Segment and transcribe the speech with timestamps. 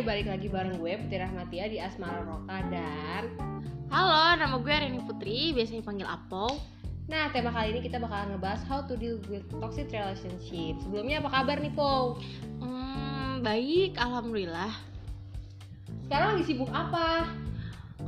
[0.00, 3.36] Hai, balik lagi bareng gue Putri Rahmatia di Asmara Roka dan
[3.92, 6.56] Halo, nama gue Reni Putri, biasanya dipanggil Apo.
[7.04, 10.80] Nah, tema kali ini kita bakalan ngebahas how to deal with toxic relationship.
[10.80, 12.16] Sebelumnya apa kabar nih, Po?
[12.64, 14.72] Hmm, baik, alhamdulillah.
[16.08, 17.28] Sekarang lagi sibuk apa?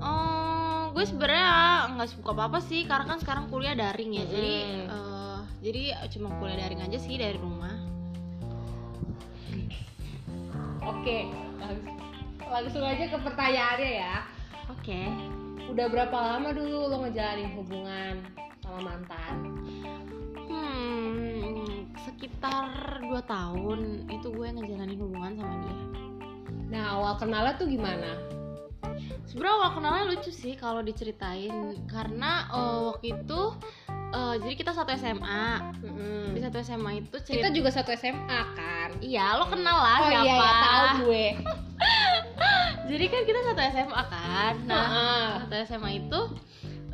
[0.01, 1.45] Oh, gue sebenarnya
[1.93, 4.89] nggak sibuk apa apa sih, karena kan sekarang kuliah daring ya, jadi Hmm.
[4.97, 5.83] eh, jadi
[6.17, 7.77] cuma kuliah daring aja sih dari rumah.
[10.83, 11.31] Oke,
[11.63, 11.97] langsung,
[12.43, 14.15] langsung aja ke pertanyaannya ya.
[14.71, 15.01] Oke.
[15.73, 18.15] Udah berapa lama dulu lo ngejalanin hubungan
[18.61, 19.35] sama mantan?
[20.51, 23.81] Hmm, sekitar 2 tahun
[24.13, 25.79] itu gue ngejalanin hubungan sama dia.
[26.73, 28.21] Nah, awal kenalnya tuh gimana?
[29.29, 33.41] Sebenarnya awal kenalnya lucu sih kalau diceritain karena eh, waktu itu
[34.13, 35.45] eh, jadi kita satu SMA.
[35.81, 36.33] Mm-mm.
[36.33, 38.89] Di satu SMA itu Kita cerita juga satu SMA kan?
[38.99, 40.23] Iya, lo kenal lah oh siapa.
[40.23, 41.27] iya, ya, tahu gue.
[42.91, 44.55] Jadi kan kita satu SMA kan.
[44.65, 45.27] Nah, Heeh.
[45.41, 46.21] satu SMA itu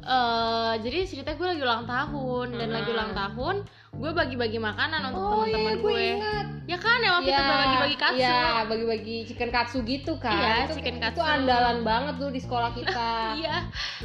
[0.00, 2.76] eh jadi cerita gue lagi ulang tahun dan Hmm.
[2.76, 3.56] lagi ulang tahun
[3.98, 6.08] gue bagi-bagi makanan untuk oh teman-teman iya, gue gue.
[6.14, 6.46] ingat.
[6.68, 8.20] Ya kan ya waktu itu gue bagi-bagi katsu.
[8.20, 10.38] Iya, bagi-bagi chicken katsu gitu kan.
[10.38, 11.20] Iya, itu, chicken Itu katsu.
[11.24, 13.10] andalan banget tuh di sekolah kita.
[13.38, 13.56] Iya.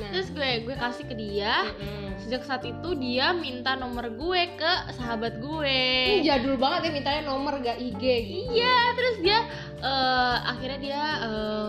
[0.02, 1.54] Nah, Terus gue gue kasih ke dia.
[1.70, 2.18] mm-mm.
[2.18, 5.82] Sejak saat itu dia minta nomor gue ke sahabat gue.
[6.10, 8.50] Ini jadul banget ya mintanya nomor gak IG gitu.
[8.56, 9.40] Iya, terus dia
[9.78, 11.68] eh, akhirnya dia eh,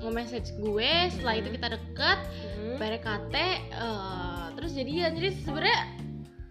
[0.00, 0.92] nge-message gue.
[1.14, 2.76] Setelah itu kita deket, Mm-mm.
[2.76, 3.34] PDKT,
[3.70, 5.14] eh, terus jadian.
[5.14, 5.78] Jadi sebenarnya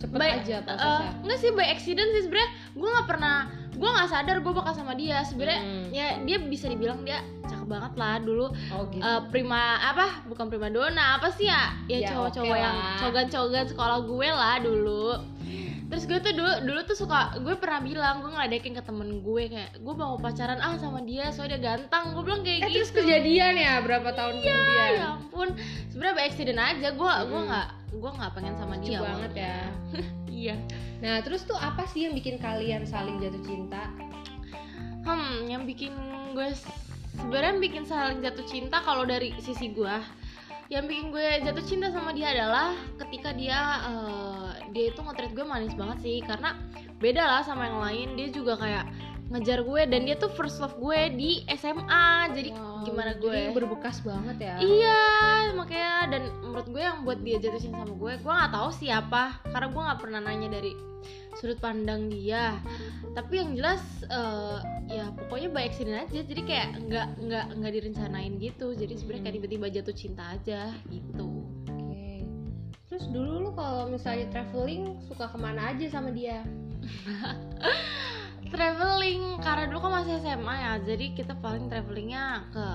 [0.01, 1.09] Cepet by, aja eh, prosesnya.
[1.21, 2.49] enggak sih by accident sih sebenarnya.
[2.73, 3.37] Gue nggak pernah,
[3.71, 5.21] gue nggak sadar gue bakal sama dia.
[5.21, 5.85] Sebenarnya Hmm.
[5.89, 8.49] ya dia bisa dibilang dia cakep banget lah dulu.
[8.49, 8.99] oh gitu.
[8.99, 10.25] Eh, prima apa?
[10.25, 11.77] Bukan prima dona apa sih ya?
[11.85, 12.97] Ya, Ya, cowok-cowok oke yang lah.
[12.97, 15.05] cogan-cogan sekolah gue lah dulu.
[15.91, 19.43] Terus gue tuh dulu dulu tuh suka gue pernah bilang gue ngeledekin ke temen gue
[19.51, 22.75] kayak gue mau pacaran ah sama dia soalnya dia ganteng gue bilang kayak eh gitu.
[22.79, 24.91] terus kejadian ya berapa tahun kemudian?
[24.95, 25.47] ya ampun
[25.91, 27.49] sebenarnya by accident aja gue gue Mm-mm.
[27.51, 29.43] nggak gue nggak pengen sama Lucu dia banget awalnya.
[29.43, 29.59] ya.
[30.41, 30.55] iya
[31.01, 33.89] Nah, terus tuh apa sih yang bikin kalian saling jatuh cinta?
[35.01, 35.91] hmm yang bikin
[36.37, 36.53] gue
[37.17, 39.95] sebenarnya bikin saling jatuh cinta kalau dari sisi gue
[40.69, 45.45] yang bikin gue jatuh cinta sama dia adalah ketika dia eh, dia itu nge-treat gue
[45.45, 46.55] manis banget sih karena
[46.99, 48.85] beda lah sama yang lain dia juga kayak
[49.31, 53.39] ngejar gue dan dia tuh first love gue di SMA jadi Wow, gimana jadi gue
[53.61, 54.55] berbekas banget ya.
[54.57, 55.01] Iya,
[55.53, 59.23] makanya dan menurut gue yang buat dia jatuh cinta sama gue, gue nggak tahu siapa,
[59.45, 60.73] karena gue nggak pernah nanya dari
[61.37, 62.57] sudut pandang dia.
[63.13, 64.57] Tapi yang jelas, eh,
[64.91, 68.67] ya pokoknya by accident aja, jadi kayak nggak nggak nggak direncanain gitu.
[68.73, 71.30] Jadi sebenarnya kayak tiba-tiba jatuh cinta aja gitu.
[72.91, 76.43] Terus dulu lu kalau misalnya traveling suka ke mana aja sama dia?
[78.51, 82.65] Traveling, karena dulu kan masih SMA ya, jadi kita paling travelingnya ke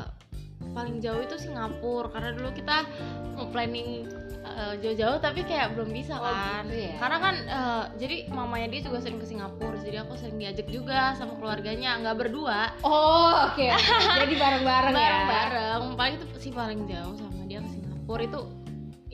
[0.72, 2.88] paling jauh itu Singapura karena dulu kita
[3.37, 4.09] mau planning
[4.43, 6.97] eh, jauh-jauh tapi kayak belum bisa Oh, kan gitu ya?
[6.97, 11.12] karena kan eh, jadi mamanya dia juga sering ke Singapura jadi aku sering diajak juga
[11.12, 13.69] sama keluarganya nggak berdua Oh, oke.
[14.16, 15.00] Jadi bareng-bareng ya.
[15.00, 18.41] bareng-bareng paling itu sih paling jauh sama dia ke Singapura itu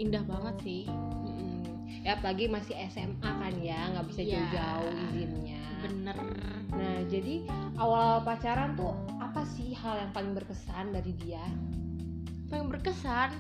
[0.03, 1.63] indah banget sih Mm-mm.
[2.03, 4.35] Ya apalagi masih SMA kan ya, nggak bisa Iya.
[4.35, 5.63] jauh-jauh izinnya.
[5.81, 6.17] bener
[6.73, 7.47] Nah, jadi
[7.77, 11.45] awal pacaran tuh apa sih hal yang paling berkesan dari dia?
[12.53, 13.33] Paling berkesan?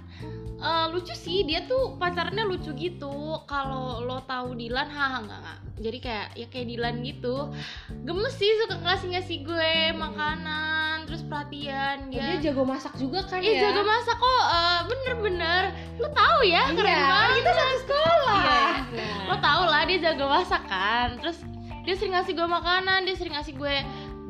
[0.56, 3.12] Eh, lucu sih dia tuh pacarnya lucu gitu.
[3.45, 7.37] Kalau lo tahu Dilan haha enggak enggak jadi kayak ya kayak Dilan gitu.
[8.03, 13.43] Gemes sih suka ngasih ngasih gue makanan terus perhatian dia dia jago masak juga kan
[13.43, 13.61] Iya ya?
[13.69, 14.45] jago masak kok.
[14.49, 15.62] Eh, bener-bener.
[15.99, 18.41] Lo tahu ya keren Iya, banget kita satu sekolah.
[18.41, 19.22] Iya, Nah.
[19.28, 21.09] lo tau lah dia jago masak kan.
[21.19, 21.39] Terus
[21.83, 23.77] dia sering ngasih gue makanan dia sering ngasih gue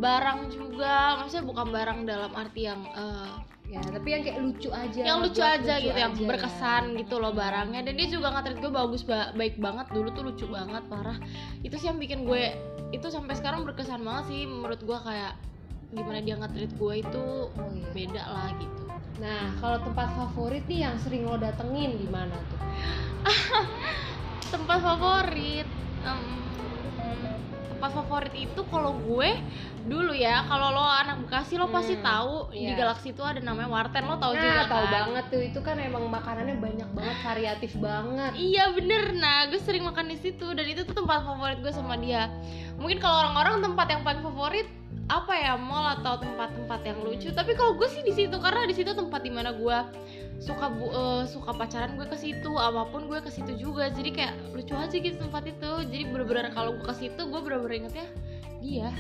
[0.00, 1.20] barang juga.
[1.20, 3.30] Maksudnya bukan barang dalam arti yang eh,
[3.72, 5.00] Ya, tapi yang kayak lucu aja.
[5.00, 6.98] yang lucu aja gitu yang aja berkesan ya.
[7.00, 10.44] gitu loh barangnya dan dia juga nge gue bagus ba- baik banget dulu tuh lucu
[10.44, 11.16] banget parah
[11.64, 12.52] itu sih yang bikin gue
[12.92, 15.40] itu sampai sekarang berkesan banget sih menurut gue kayak
[15.88, 17.88] gimana dia nge gue itu Oh, iya.
[17.96, 18.82] beda lah gitu
[19.20, 22.60] Nah, kalau tempat favorit nih yang sering lo datengin di mana tuh?
[24.52, 25.68] tempat favorit
[26.02, 26.20] em,
[27.82, 29.42] tempat favorit itu kalau gue
[29.90, 32.78] dulu ya kalau lo anak bekasi lo pasti Hmm, tahu di iya.
[32.78, 34.94] galaksi itu ada namanya warten lo tahu nah, juga tahu kan?
[34.94, 38.32] banget tuh itu kan emang makanannya banyak banget, variatif banget.
[38.38, 41.98] Iya bener, nah gue sering makan di situ dan itu tuh tempat favorit gue sama
[41.98, 42.30] dia.
[42.78, 44.70] Mungkin kalau orang-orang tempat yang paling favorit
[45.10, 47.28] apa ya mall atau tempat-tempat yang lucu.
[47.34, 49.78] Tapi kalau gue sih di situ karena di situ tempat di mana gue
[50.42, 53.90] suka bu eh, suka pacaran gue ke situ, apa pun gue ke situ juga.
[53.90, 55.70] Jadi kayak lucu aja gitu tempat itu.
[55.90, 58.06] Jadi bener-bener kalau gue ke situ gue bener-bener ingetnya
[58.62, 58.90] dia.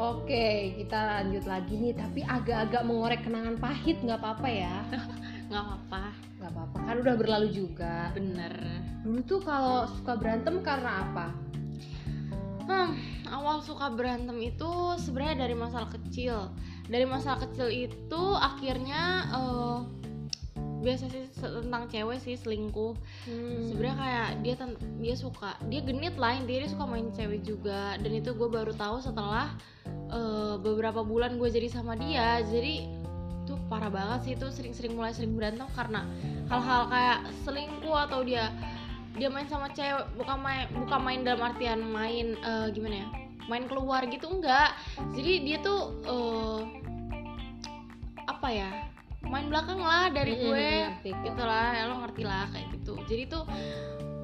[0.00, 4.76] Oke, kita lanjut lagi nih, tapi agak-agak mengorek kenangan pahit nggak apa-apa ya?
[5.52, 6.02] nggak apa-apa
[6.40, 8.08] Nggak apa-apa, kan udah berlalu juga.
[8.16, 8.54] bener
[9.04, 11.36] Dulu tuh kalau suka berantem karena apa?
[12.70, 12.94] Hmm,
[13.26, 14.70] awal suka berantem itu
[15.02, 16.54] sebenarnya dari masalah kecil.
[16.86, 19.78] Dari masalah kecil itu akhirnya eh,
[20.80, 22.94] biasa sih tentang cewek sih selingkuh.
[23.26, 23.66] Hmm.
[23.66, 24.54] Sebenarnya kayak dia
[25.02, 27.98] dia suka, dia genit lah intinya dia suka main cewek juga.
[27.98, 29.50] Dan itu gue baru tahu setelah
[30.14, 32.38] eh, beberapa bulan gue jadi sama dia.
[32.46, 32.86] Jadi
[33.50, 36.06] tuh parah banget sih itu sering-sering mulai sering berantem karena
[36.46, 38.54] hal-hal kayak selingkuh atau dia
[39.18, 43.08] dia main sama cewek bukan main bukan main dalam artian main eh, gimana ya
[43.50, 44.78] main keluar gitu enggak.
[45.16, 46.60] Jadi dia tuh eh,
[48.30, 48.70] apa ya
[49.26, 51.10] main belakang lah dari gue ngerti.
[51.26, 52.94] gitu lah ya lo ngerti lah kayak gitu.
[53.10, 53.42] Jadi tuh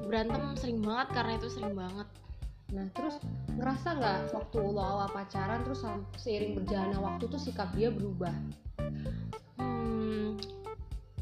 [0.07, 2.07] berantem sering banget karena itu sering banget.
[2.67, 3.15] Nah, terus
[3.55, 5.87] ngerasa nggak waktu lo awal pacaran terus
[6.19, 8.31] seiring berjalannya waktu tuh sikap dia berubah?
[9.59, 10.35] hmm,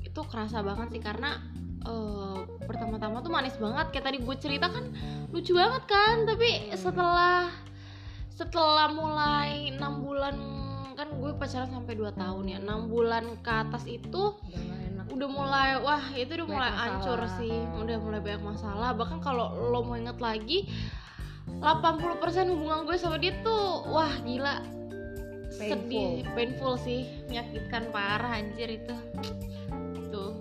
[0.01, 1.37] itu kerasa banget sih karena
[1.85, 3.93] eh, pertama-tama tuh manis banget.
[3.93, 4.85] Kayak tadi gue cerita kan
[5.31, 6.15] lucu banget kan?
[6.25, 7.49] Tapi setelah
[8.35, 10.35] setelah mulai enam bulan
[10.95, 12.57] kan gue pacaran sampai 2 tahun ya.
[12.59, 14.35] Enam bulan ke atas itu
[15.05, 16.91] Udah mulai wah itu udah Banyak mulai masalah.
[16.91, 17.55] hancur sih.
[17.77, 18.89] Udah mulai banyak masalah.
[18.97, 20.65] Bahkan kalau lo mau inget lagi
[21.61, 24.65] 80% hubungan gue sama dia tuh wah gila.
[25.53, 27.05] Sedih painful sih.
[27.29, 28.95] Menyakitkan parah anjir itu.
[30.09, 30.35] Tuh.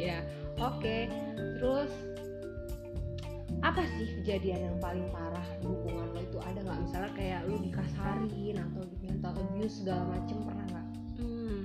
[0.00, 0.24] Ya,
[0.58, 1.27] oke.
[1.58, 1.92] Terus
[3.58, 6.38] apa sih kejadian yang paling parah di hubungan lo itu?
[6.38, 6.78] Ada nggak?
[6.86, 10.86] Misalnya kayak lu dikasarin atau diminta abuse segala macem pernah nggak?
[11.18, 11.60] hmm,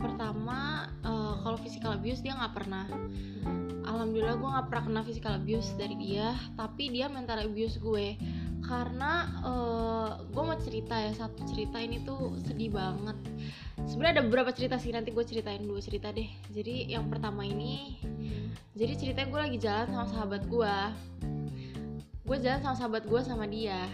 [0.00, 2.88] pertama eh, kalau physical abuse dia nggak pernah.
[3.88, 8.16] Alhamdulillah gue nggak pernah kena physical abuse dari dia tapi dia mental abuse gue.
[8.64, 9.12] Karena
[9.44, 13.20] eh, gue mau cerita ya satu cerita ini tuh sedih banget
[13.86, 16.26] sebenarnya ada beberapa cerita sih nanti gue ceritain dua cerita deh.
[16.50, 18.00] Jadi yang pertama ini
[18.74, 20.74] jadi ceritanya gue lagi jalan sama sahabat gue
[22.28, 23.86] gue jalan sama sahabat gue sama dia.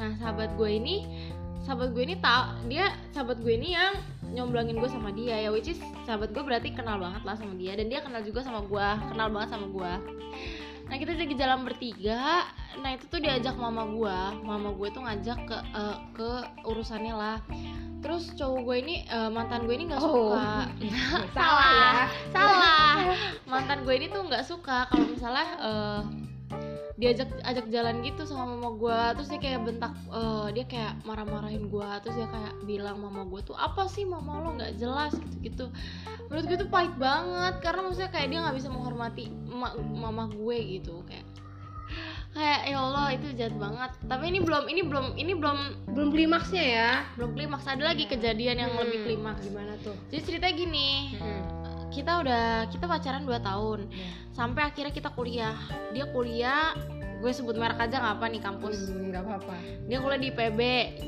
[0.00, 1.06] Nah sahabat gue ini
[1.62, 3.94] sahabat gue ini tau dia sahabat gue ini yang
[4.34, 7.78] nyomblangin gue sama dia ya which is sahabat gue berarti kenal banget lah sama dia
[7.78, 9.92] dan dia kenal juga sama gue kenal banget sama gue
[10.90, 12.44] nah kita lagi jalan bertiga.
[12.84, 16.30] Nah itu tuh diajak mama gue mama gue tuh ngajak ke eh, ke
[16.68, 17.38] urusannya lah
[18.02, 20.34] terus cowok gue ini eh, mantan gue ini nggak Oh.
[20.34, 20.66] suka.
[21.36, 21.92] Salah ya.
[22.28, 22.94] salah.
[23.44, 24.84] Mantan gue ini tuh nggak suka.
[24.86, 26.02] Kalau misalnya eh,
[26.92, 31.66] diajak ajak jalan gitu sama mama gue terus dia kayak bentak eh, dia kayak marah-marahin
[31.66, 35.16] gue terus dia kayak bilang mama gue tuh apa sih mama lo nggak jelas?
[35.16, 35.64] gitu gitu
[36.30, 40.56] menurut gue tuh pahit banget karena maksudnya kayak dia nggak bisa menghormati ma- mama gue
[40.78, 41.26] gitu kayak
[42.32, 43.90] kayak ya Allah itu jahat banget.
[44.04, 45.58] Tapi ini belum ini belum ini belum
[45.92, 46.90] Belum klimaksnya ya?
[47.14, 49.44] belum klimaks ada lagi kejadian yang Hmm, lebih klimaks.
[49.44, 49.92] Gimana tuh?
[50.08, 50.88] jadi ceritanya gini
[51.92, 53.80] kita udah kita pacaran 2 tahun.
[54.32, 55.52] Sampai akhirnya kita kuliah.
[55.92, 56.72] Dia kuliah
[57.22, 59.54] gue sebut merek aja nggak apa nih kampus Hmm, nggak apa-apa.
[59.86, 60.60] dia kuliah di PB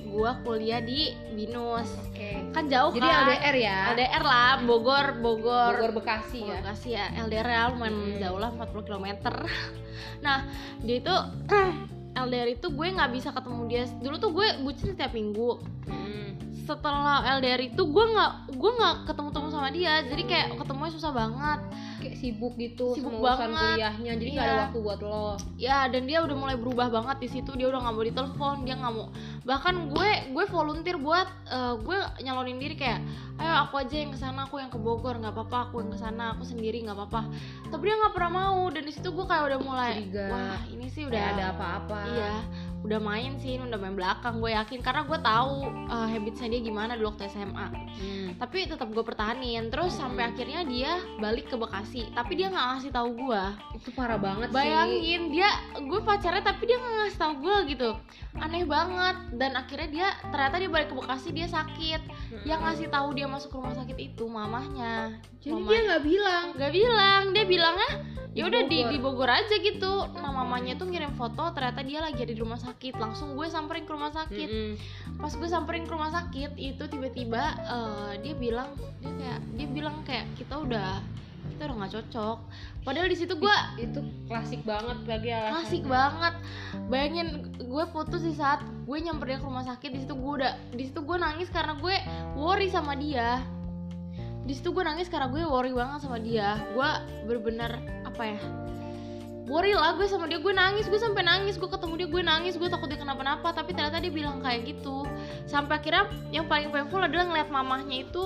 [0.07, 2.55] gue kuliah di Binus Oke.
[2.55, 3.79] kan jauh Jadi kan LDR ya?
[3.91, 6.63] LDR lah Bogor Bogor Bogor Bekasi ya.
[6.63, 8.19] Bekasi ya LDR ya lumayan Hmm.
[8.21, 9.07] jauh lah 40 km
[10.25, 10.47] nah
[10.79, 11.15] dia itu
[12.17, 16.31] LDR itu gue nggak bisa ketemu dia dulu tuh gue bucin setiap minggu Hmm.
[16.63, 21.11] setelah LDR itu gue nggak gue nggak ketemu temu sama dia jadi kayak ketemunya susah
[21.11, 21.61] banget
[22.05, 23.65] Kayak sibuk gitu Sibuk sama urusan banget.
[23.73, 24.63] kuliahnya, jadi nggak ada Iya.
[24.63, 25.29] waktu buat lo.
[25.57, 28.75] ya dan dia udah mulai berubah banget di situ dia udah nggak mau ditelepon dia
[28.75, 29.07] nggak mau
[29.43, 33.01] bahkan gue gue volunteer buat eh, gue nyalonin diri kayak
[33.37, 35.99] ayo aku aja yang ke sana aku yang ke Bogor nggak apa-apa aku yang ke
[35.99, 37.27] sana aku sendiri nggak apa-apa
[37.67, 40.27] tapi dia nggak pernah mau dan di situ gue kayak udah mulai Curiga.
[40.29, 41.99] wah ini sih udah Udah ada apa-apa.
[42.09, 42.33] iya
[42.85, 44.79] udah main sih udah main belakang gue yakin.
[44.79, 45.57] Karena gue tahu
[45.89, 48.35] eh, habitsnya dia gimana dulu waktu SMA Hmm.
[48.37, 49.71] tapi tetap gue pertahanin.
[49.71, 52.11] Terus sampai akhirnya dia balik ke Bekasi.
[52.11, 53.43] Tapi dia nggak ngasih tahu gue.
[53.73, 54.55] Itu parah banget sih.
[54.55, 57.91] bayangin dia gue pacarnya tapi dia nggak ngasih tahu gue gitu.
[58.37, 59.17] Aneh banget.
[59.33, 62.03] Dan akhirnya dia ternyata dia balik ke Bekasi dia sakit.
[62.05, 62.43] Hmm.
[62.45, 65.15] yang ngasih tahu dia masuk rumah sakit itu mamahnya.
[65.39, 66.45] Jadi Mama- dia nggak bilang.
[66.53, 67.23] nggak bilang.
[67.31, 67.91] Dia bilangnya
[68.35, 69.95] ya udah di di Bogor aja gitu.
[70.13, 73.85] Nah mamanya tuh ngirim foto ternyata dia lagi ada di rumah sakit langsung gue samperin
[73.87, 74.49] ke rumah sakit.
[74.49, 74.75] Mm-mm.
[75.21, 79.97] pas gue samperin ke rumah sakit itu tiba-tiba eh, dia bilang dia kayak dia bilang
[80.05, 81.01] kayak kita udah
[81.55, 82.39] kita udah nggak cocok.
[82.83, 85.53] Padahal di situ gue Itu klasik banget lagi alasannya.
[85.55, 86.35] klasik banget.
[86.91, 87.29] Bayangin
[87.61, 90.85] gue putus di saat gue nyamper dia ke rumah sakit di situ gue udah di
[90.89, 91.97] situ gue nangis karena gue
[92.35, 93.45] worry sama dia.
[94.45, 96.59] Di situ gue nangis karena gue worry banget sama dia.
[96.73, 96.89] Gue
[97.29, 98.41] bener-bener apa ya
[99.45, 102.55] worry lah gue sama dia gue nangis gue sampai nangis gue ketemu dia gue nangis
[102.57, 105.05] gue takut dia kenapa-napa tapi ternyata dia bilang kayak gitu
[105.45, 108.25] sampai akhirnya yang paling painful adalah ngeliat mamahnya itu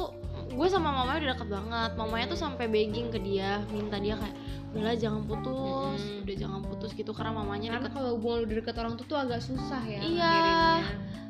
[0.48, 4.36] gue sama mamanya udah deket banget mamanya tuh sampai begging ke dia minta dia kayak
[4.68, 6.22] udahlah jangan putus Mm-mm.
[6.24, 9.18] udah jangan putus gitu karena mamanya karena deket kalau hubungan lu deket orang tuh tuh
[9.18, 10.22] agak susah ya Iya.
[10.22, 10.86] ngakhirinnya.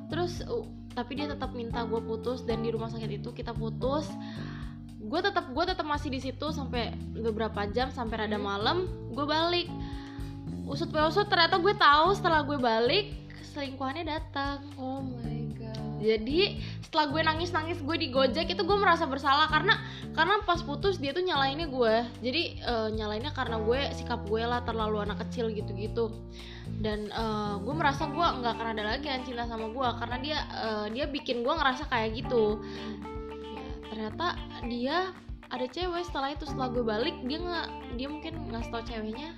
[0.09, 4.11] terus uh, tapi dia tetap minta gue putus dan di rumah sakit itu kita putus
[5.09, 8.45] gue tetap gue tetap masih di situ sampai beberapa jam sampai rada Hmm.
[8.45, 8.79] malam
[9.17, 9.69] gue balik.
[10.69, 13.17] Usut usut ternyata gue tahu setelah gue balik
[13.57, 15.99] selingkuhannya datang oh my god.
[15.99, 19.77] Jadi setelah gue nangis nangis gue di gojek itu gue merasa bersalah karena
[20.17, 24.65] karena pas putus dia tuh nyalainnya gue jadi eh, nyalainnya karena gue sikap gue lah
[24.65, 26.09] terlalu anak kecil gitu gitu
[26.81, 30.38] dan eh, gue merasa gue nggak akan ada lagi yang cinta sama gue karena dia
[30.49, 32.65] eh, dia bikin gue ngerasa kayak gitu
[33.99, 34.38] ternyata
[34.71, 35.11] dia
[35.50, 39.35] ada cewek setelah itu setelah gue balik dia nggak dia mungkin nggak tau ceweknya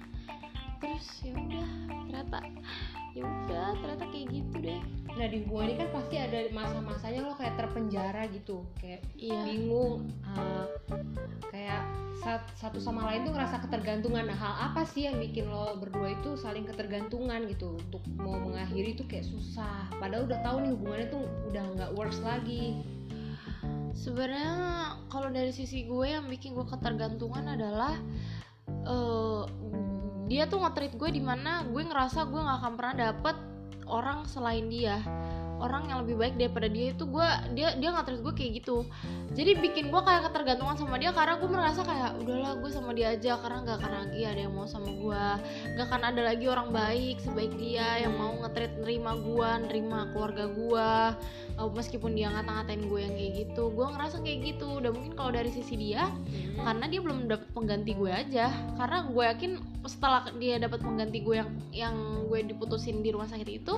[0.85, 1.69] terus ya udah
[2.05, 2.38] ternyata
[3.17, 4.81] ya udah ternyata kayak gitu deh.
[5.17, 9.40] Nah di hubungan ini kan pasti ada masa-masanya lo kayak terpenjara gitu kayak iya.
[9.49, 10.69] bingung uh,
[11.50, 11.83] kayak
[12.21, 14.29] sat- satu sama lain tuh ngerasa ketergantungan.
[14.29, 17.81] Nah hal apa sih yang bikin lo berdua itu saling ketergantungan gitu?
[17.81, 19.88] Untuk mau mengakhiri tuh kayak susah.
[19.97, 22.79] Padahal udah tahu nih hubungannya tuh udah nggak works lagi
[23.94, 24.52] sebenarnya
[25.11, 27.94] kalau dari sisi gue yang bikin gue ketergantungan adalah
[28.68, 29.42] eh,
[30.30, 33.37] dia tuh nge-treat gue di mana gue ngerasa gue nggak akan pernah dapet
[33.90, 35.02] orang selain dia
[35.61, 38.88] orang yang lebih baik daripada dia itu gue dia dia nge-treat gue kayak gitu.
[39.37, 43.14] Jadi bikin gue kayak ketergantungan sama dia karena gue merasa kayak udahlah gue sama dia
[43.14, 45.25] aja karena nggak akan lagi ada yang mau sama gue
[45.76, 50.45] nggak akan ada lagi orang baik sebaik dia yang mau nge-treat nerima gue nerima keluarga
[50.50, 50.90] gue
[51.61, 53.62] uh, meskipun dia ngata-ngatain gue yang kayak gitu.
[53.71, 54.67] Gue ngerasa kayak gitu.
[54.81, 56.09] Udah mungkin kalau dari sisi dia
[56.57, 58.49] karena dia belum dapet pengganti gue aja.
[58.81, 59.52] Karena gue yakin
[59.85, 61.95] setelah dia dapat pengganti gue yang yang
[62.29, 63.75] gue diputusin di rumah sakit itu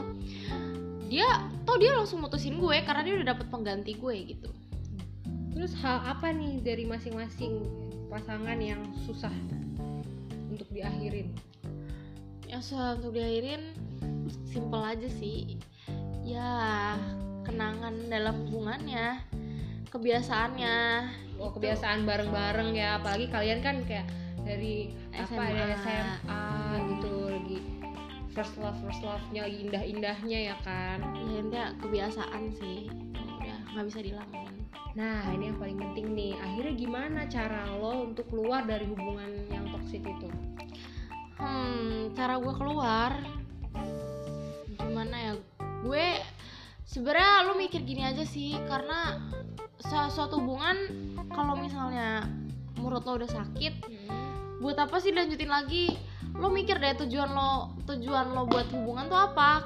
[1.13, 1.29] dia
[1.69, 4.49] toh dia langsung mutusin gue karena dia udah dapet pengganti gue gitu.
[5.53, 7.69] Terus hal apa nih dari masing-masing
[8.09, 9.33] pasangan yang susah
[10.49, 11.37] untuk diakhirin?
[12.49, 13.77] Yang susah untuk diakhirin
[14.49, 15.61] simple aja sih.
[16.25, 16.97] Ya
[17.45, 19.21] kenangan dalam hubungannya
[19.93, 20.77] kebiasaannya.
[21.37, 22.97] Oh kebiasaan bareng-bareng ya.
[22.97, 24.09] Apalagi kalian kan kayak
[24.49, 25.45] dari apa SMA.
[25.45, 26.62] dari SMA
[28.43, 30.99] first love first love nya lagi indah-indahnya ya kan?
[31.31, 32.91] Ya intinya kebiasaan sih.
[33.39, 34.51] Udah nggak bisa dihilangin
[34.93, 36.35] nah ini yang paling penting nih.
[36.43, 40.29] Akhirnya gimana cara lo untuk keluar dari hubungan yang toksik itu?
[41.39, 43.15] Hmm cara gue keluar?
[44.77, 45.33] Gimana ya?
[45.87, 46.19] Gue
[46.83, 48.59] sebenarnya lu mikir gini aja sih.
[48.69, 49.17] Karena
[49.81, 50.77] su- suatu hubungan
[51.31, 52.27] kalau misalnya
[52.77, 53.87] menurut lo udah sakit
[54.61, 55.95] buat apa sih lanjutin lagi
[56.33, 59.63] lo mikir deh tujuan lo tujuan lo buat hubungan tuh apa?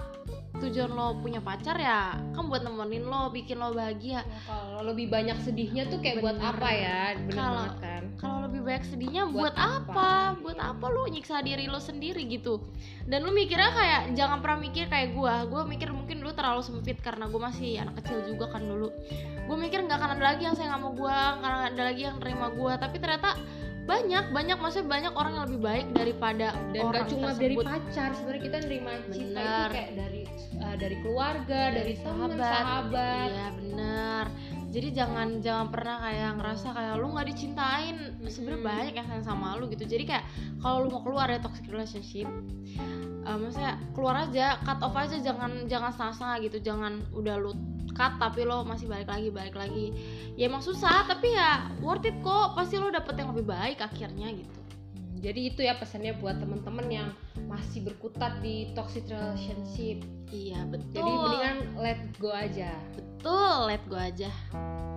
[0.57, 4.25] Tujuan lo punya pacar ya kan buat nemenin lo bikin lo bahagia.
[4.25, 6.49] Nah, kalau lebih banyak sedihnya tuh kayak buat Bener.
[6.49, 7.01] apa ya?
[7.15, 8.03] Bener Kalau- banget kan?
[8.17, 10.13] kalau lebih banyak sedihnya Buat buat, apa?
[10.41, 12.65] buat apa lu nyiksa diri lo sendiri gitu?
[13.05, 15.45] Dan lu mikirnya kayak jangan pernah mikir kayak gua.
[15.45, 18.89] Gua mikir mungkin dulu terlalu sempit karena gua masih anak kecil juga kan dulu.
[19.45, 22.17] Gua mikir nggak akan ada lagi yang sayang sama gua nggak akan ada lagi yang
[22.17, 22.81] nerima gua.
[22.81, 23.37] Tapi ternyata
[23.87, 27.65] banyak banyak maksudnya banyak orang yang lebih baik daripada dan orang gak cuma dari tersebut.
[27.65, 30.23] pacar sebenarnya kita nerima cinta itu kayak dari
[30.59, 33.29] uh, dari keluarga dari, teman sahabat.
[33.31, 34.25] iya bener
[34.77, 37.97] jadi jangan jangan pernah kayak ngerasa kayak lu nggak dicintain.
[38.29, 38.73] Sebenarnya Mm-mm.
[38.77, 39.89] banyak yang sayang sama lu gitu.
[39.89, 40.25] Jadi kayak
[40.61, 42.29] kalau lu mau keluar dari toxic relationship
[43.25, 46.59] eh, maksudnya keluar aja cut off aja jangan jangan setengah-setengah gitu.
[46.61, 47.57] Jangan udah lu
[47.97, 49.97] cut tapi lo masih balik lagi balik lagi.
[50.37, 52.53] Ya emang susah tapi ya worth it kok.
[52.53, 54.61] Pasti lo dapet yang lebih baik akhirnya gitu.
[54.95, 57.09] Hmm, jadi itu ya pesannya buat temen-temen yang
[57.49, 60.05] masih berkutat di toxic relationship.
[60.29, 61.01] Iya betul.
[61.01, 62.77] Jadi mendingan let go aja.
[62.93, 64.29] Betul let go aja.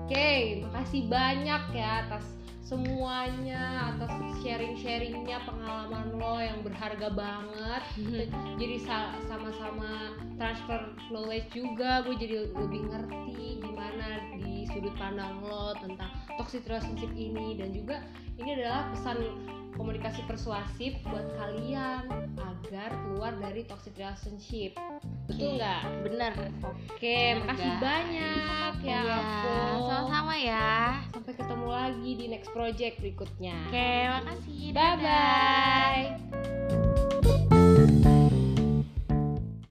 [0.10, 2.39] Oke makasih banyak ya atas
[2.70, 4.14] semuanya atas
[4.46, 7.82] sharing-sharingnya pengalaman lo yang berharga banget.
[8.62, 15.74] Jadi sa- sama-sama transfer knowledge juga gue jadi lebih ngerti gimana di sudut pandang lo
[15.82, 17.60] tentang toxic relationship ini.
[17.60, 18.00] Dan juga
[18.40, 19.20] ini adalah pesan
[19.80, 22.04] komunikasi persuasif buat kalian
[22.36, 24.76] agar keluar dari toxic relationship.
[25.28, 25.82] Betul nggak?
[26.04, 29.02] Bener oke Bener, makasih banyak ya.
[29.08, 29.56] Aku
[29.88, 31.00] sama-sama ya.
[31.16, 33.56] Sampai ketemu lagi di next project berikutnya.
[33.72, 34.64] Oke makasih.
[34.76, 36.39] Bye bye